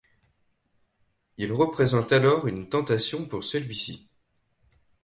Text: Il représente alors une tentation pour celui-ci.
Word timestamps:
Il 1.37 1.51
représente 1.53 2.11
alors 2.11 2.47
une 2.47 2.67
tentation 2.69 3.27
pour 3.27 3.43
celui-ci. 3.43 4.09